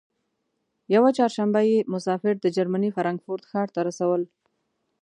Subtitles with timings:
[0.93, 4.21] یوه چهارشنبه به یې مسافر د جرمني فرانکفورت ښار ته رسول.